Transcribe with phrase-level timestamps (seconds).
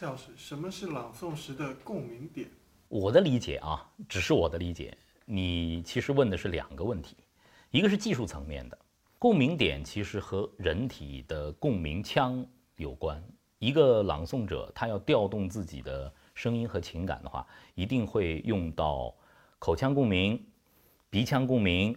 [0.00, 2.48] 蔡老师，什么是朗诵时的共鸣点？
[2.88, 4.96] 我的理解啊，只是我的理解。
[5.26, 7.18] 你其实问的是两个问题，
[7.70, 8.78] 一个是技术层面的
[9.18, 12.42] 共鸣点，其实和人体的共鸣腔
[12.76, 13.22] 有关。
[13.58, 19.14] 一个朗诵者他要调动自己的声音和情感的话，一定会用到
[19.58, 20.42] 口腔共鸣、
[21.10, 21.94] 鼻腔共鸣、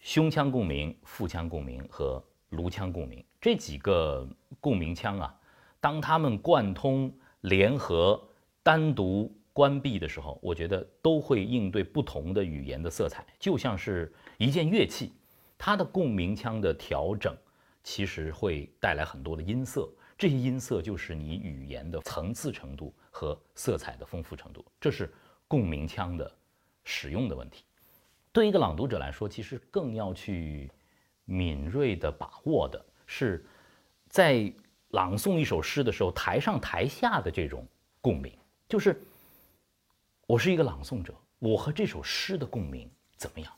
[0.00, 4.26] 胸腔共鸣、腹腔共鸣和颅腔共鸣这几个
[4.62, 5.38] 共鸣腔啊。
[5.80, 8.22] 当他们贯通、联合、
[8.62, 9.34] 单独。
[9.50, 15.12] 关闭的时候，我觉得都会应对不同的语言的色彩，就像是一件乐器，
[15.58, 17.36] 它的共鸣腔的调整，
[17.82, 19.90] 其实会带来很多的音色。
[20.16, 25.12] 这些音色就是你语言的层次程度和色彩的丰富程度，这是
[25.48, 26.32] 共鸣腔的
[26.84, 27.64] 使用的问题。
[28.30, 30.70] 对一个朗读者来说，其实更要去
[31.24, 33.44] 敏锐的把握的是，
[34.08, 34.52] 在
[34.88, 37.66] 朗诵一首诗的时候，台上台下的这种
[38.00, 38.32] 共鸣，
[38.68, 39.00] 就是。
[40.26, 43.50] 我是一个朗诵者，我和这首诗的共鸣怎么样？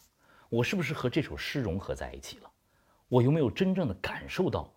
[0.49, 2.51] 我是不是和这首诗融合在一起了？
[3.09, 4.73] 我有没有真正的感受到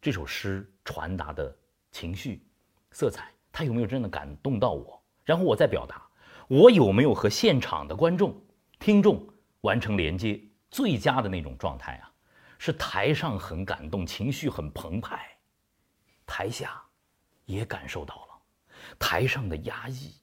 [0.00, 1.52] 这首诗传达的
[1.90, 2.46] 情绪、
[2.92, 3.32] 色彩？
[3.50, 5.02] 它有没有真的感动到我？
[5.24, 6.06] 然后我再表达，
[6.46, 8.40] 我有没有和现场的观众、
[8.78, 9.26] 听众
[9.62, 10.40] 完成连接？
[10.70, 12.12] 最佳的那种状态啊，
[12.60, 15.33] 是台上很感动，情绪很澎湃，
[16.26, 16.82] 台下
[17.44, 18.28] 也感受到了
[18.98, 20.14] 台上的压抑。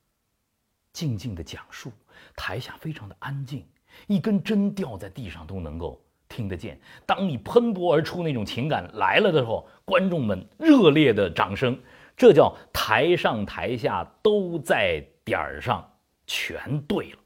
[0.93, 1.89] 静静的讲述，
[2.35, 3.65] 台下非常的安静，
[4.07, 6.77] 一根针掉在地上都能够听得见。
[7.05, 11.81] 当你喷薄而出那种情感来了的时候，观众们热烈的掌声，
[12.17, 15.89] 这叫台上台下都在点儿上，
[16.27, 17.19] 全对了。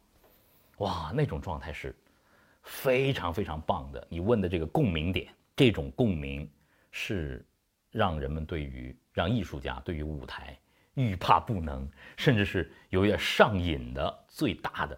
[0.77, 1.95] 哇，那种状态是
[2.61, 4.07] 非常非常棒的。
[4.11, 6.47] 你问的这个共鸣点，这种共鸣
[6.91, 7.43] 是
[7.95, 10.57] 让人们对于让艺术家对于舞台。
[10.95, 14.97] 欲罢不能，甚至是有点上瘾的最大的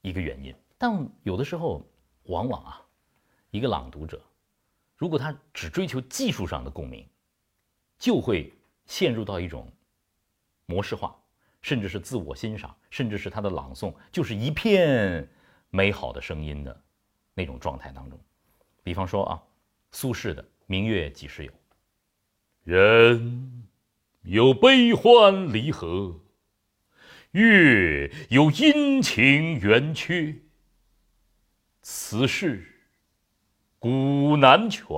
[0.00, 0.54] 一个原因。
[0.78, 1.86] 但有的时候，
[2.24, 2.80] 往往啊，
[3.50, 4.22] 一个朗读者，
[4.96, 7.06] 如果他只追求技术上的共鸣，
[7.98, 8.52] 就会
[8.86, 9.70] 陷入到一种
[10.64, 11.14] 模式化，
[11.60, 15.28] 甚至是自我欣赏，甚至是他的朗诵就是一片
[15.68, 16.82] 美好的声音的
[17.34, 18.18] 那种状态当中。
[18.82, 19.42] 比方说啊，
[19.90, 21.52] 苏轼的《明月几时有》，
[22.64, 23.62] 人。
[24.22, 26.18] 有悲欢离合，
[27.32, 30.34] 月有阴晴圆缺。
[31.82, 32.66] 此事
[33.78, 34.88] 古难全。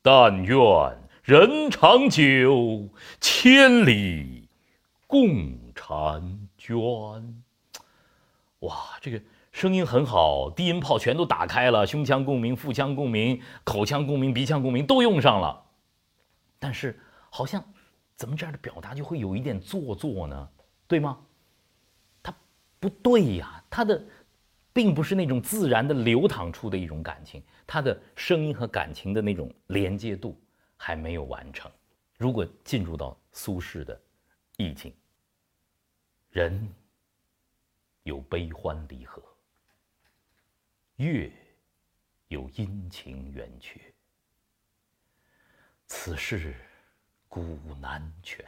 [0.00, 0.56] 但愿
[1.24, 2.88] 人长久，
[3.20, 4.48] 千里
[5.08, 6.22] 共婵
[6.56, 6.76] 娟。
[8.60, 15.65] 哇，这个声音很好，低音炮全都打开了，胸腔共鸣、腹腔共鸣、口腔共鸣、鼻腔共鸣都用上了，
[16.76, 17.00] 是。
[17.30, 17.62] 好像，
[18.14, 20.48] 怎么这样的表达就会有一点做作呢？
[20.86, 21.18] 对吗？
[22.22, 22.34] 他
[22.78, 24.02] 不对呀，他的
[24.72, 30.40] 并不是那种自然的流淌出的一种感情，他的声音和感情的那种连接度
[30.76, 31.70] 还没有完成。
[32.16, 34.00] 如果进入到苏轼的
[34.56, 34.94] 意境，
[36.30, 36.68] 人
[38.04, 39.22] 有悲欢离合，
[40.96, 41.30] 月
[42.28, 43.80] 有阴晴圆缺，
[45.86, 46.54] 此事。
[47.28, 47.42] 古
[47.82, 48.42] 难全，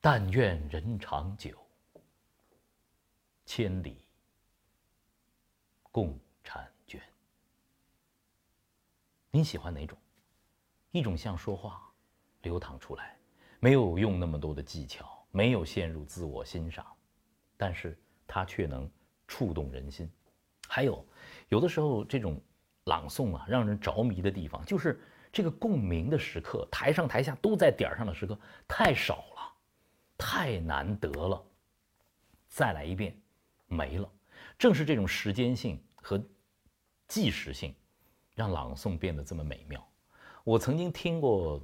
[0.00, 1.58] 但愿人长久，
[3.44, 4.04] 千里
[5.90, 7.02] 共婵娟。
[9.32, 9.98] 您喜欢哪种？
[10.92, 11.92] 一种像说话，
[12.42, 13.18] 流淌出来，
[13.58, 16.86] 没有用那么多的技巧，没有陷入自我欣赏，
[17.56, 18.88] 但是它却能
[19.26, 20.08] 触动人心。
[20.68, 21.04] 还有，
[21.48, 22.40] 有的时候这种
[22.88, 25.00] 朗诵啊，让人着迷的地方就是。
[25.30, 29.52] 这个共鸣的时刻，台上台下都在点上的时刻太少了，
[30.16, 31.44] 太难得了。
[32.48, 33.14] 再来一遍，
[33.66, 34.10] 没了。
[34.58, 36.18] 正是这种时间性和
[37.06, 37.74] 即时性，
[38.34, 39.86] 让朗诵变得这么美妙。
[40.44, 41.60] 我曾经听过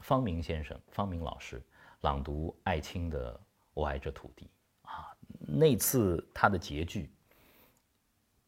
[0.00, 1.60] 方明先生、方明老师
[2.02, 3.34] 朗读艾青的
[3.74, 4.48] 《我爱这土地》
[4.88, 7.10] 啊，那次他的结句，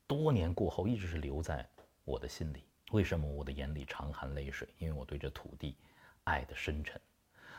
[0.06, 1.68] 多年过后一直是留在
[2.04, 2.64] 我的心里。
[2.92, 4.68] 为什么我的眼里常含泪水？
[4.78, 5.76] 因为我对这土地
[6.24, 7.00] 爱的深沉。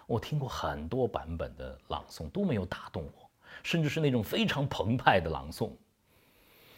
[0.08, 3.30] 我听过很多版本的朗诵，都没有打动我，
[3.64, 5.72] 甚至是那种非常澎湃的朗诵。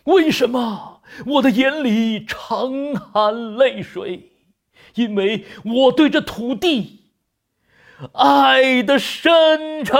[0.04, 4.30] 为什么我的眼里常含泪水？
[4.96, 7.12] 因为我对这土地
[8.12, 9.96] 爱的深沉。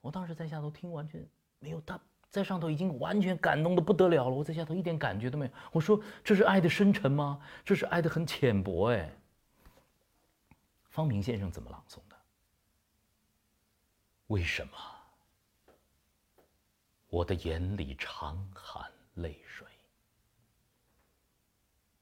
[0.00, 1.26] 我当时在下头听，完全
[1.60, 1.98] 没有他。
[2.30, 5.52] 在上头已经完全感动的不得了了，我在下头一点感觉都没有。
[5.72, 7.40] 我说这是爱的深沉吗？
[7.64, 9.10] 这是爱的很浅薄哎。
[10.88, 12.16] 方明先生怎么朗诵的？
[14.26, 14.72] 为什么
[17.08, 19.66] 我的眼里常含泪水？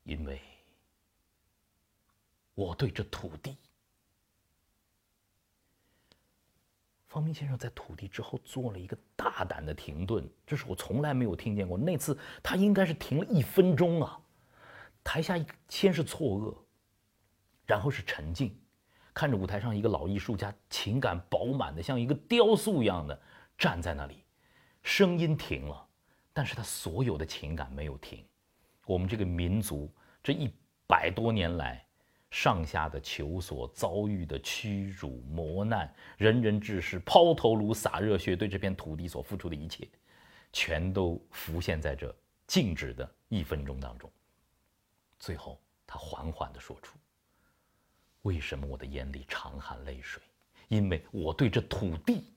[0.02, 0.40] 因为
[2.54, 3.56] 我对这土地。
[7.14, 11.78] 方明先生在土地之后做了一个大胆的停顿，这是我从来没有听见过。
[11.78, 14.20] 那次他应该是停了一分钟啊。
[15.04, 15.38] 台下
[15.68, 16.56] 先是错愕，
[17.66, 18.58] 然后是沉静，
[19.12, 23.16] 看着舞台上一个老艺术家，情感饱满的像一个雕塑一样的
[23.56, 24.24] 站在那里，
[24.82, 25.86] 声音停了，
[26.32, 28.26] 但是他所有的情感没有停。
[28.86, 29.88] 我们这个民族
[30.20, 30.50] 这一
[30.88, 31.86] 百多年来，
[32.34, 39.88] 上下的求索，遭遇的屈辱磨难，仁人志士抛头颅洒热血，对这片土地所付出的一切，
[40.52, 42.12] 全都浮现在这
[42.44, 44.10] 静止的一分钟当中。
[45.16, 46.98] 最后，他缓缓地说出
[48.22, 50.20] ：“为什么我的眼里常含泪水？
[50.66, 52.34] 因为我对这土地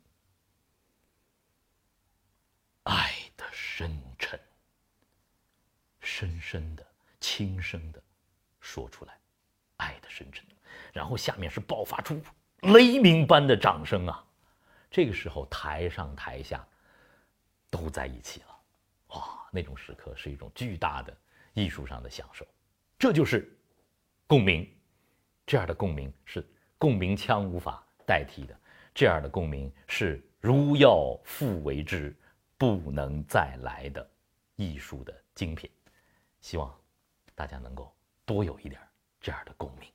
[2.83, 4.39] 爱的深沉。”
[5.99, 6.85] 深深的、
[7.19, 8.01] 轻声的
[8.59, 9.19] 说出来
[10.17, 10.45] ，“深沉。”
[10.93, 12.19] 然后下面是爆发出
[12.61, 14.23] 雷鸣般的掌声啊！
[14.89, 16.65] 这个时候，台上台下
[17.69, 18.59] 都在一起了，
[19.09, 19.47] 哇！
[19.51, 21.15] 那种时刻是一种巨大的
[21.53, 22.45] 艺术上的享受。
[22.97, 23.55] 这就是
[24.25, 24.67] 共鸣，
[25.45, 26.45] 这样的共鸣是
[26.77, 28.59] 共鸣腔无法代替的，
[28.93, 32.15] 这样的共鸣是如要复为之，
[32.57, 34.09] 不能再来的
[34.55, 35.69] 艺术的精品。
[36.41, 36.75] 希望
[37.35, 37.93] 大家能够
[38.25, 38.81] 多有一点
[39.21, 39.89] 这样的共鸣。